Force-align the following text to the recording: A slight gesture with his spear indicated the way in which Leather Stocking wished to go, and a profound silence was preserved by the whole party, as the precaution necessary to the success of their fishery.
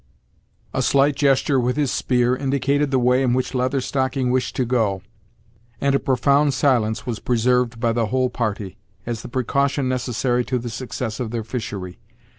A 0.73 0.81
slight 0.81 1.15
gesture 1.15 1.59
with 1.59 1.77
his 1.77 1.91
spear 1.91 2.35
indicated 2.35 2.89
the 2.89 2.97
way 2.97 3.21
in 3.21 3.33
which 3.35 3.53
Leather 3.53 3.79
Stocking 3.81 4.31
wished 4.31 4.55
to 4.55 4.65
go, 4.65 5.03
and 5.79 5.93
a 5.93 5.99
profound 5.99 6.55
silence 6.55 7.05
was 7.05 7.19
preserved 7.19 7.79
by 7.79 7.93
the 7.93 8.07
whole 8.07 8.31
party, 8.31 8.77
as 9.05 9.21
the 9.21 9.29
precaution 9.29 9.87
necessary 9.87 10.43
to 10.45 10.57
the 10.57 10.71
success 10.71 11.19
of 11.19 11.29
their 11.29 11.43
fishery. 11.43 11.99